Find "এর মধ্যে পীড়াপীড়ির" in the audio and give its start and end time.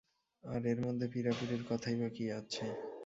0.65-1.63